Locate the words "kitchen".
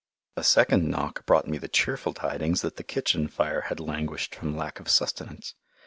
2.83-3.27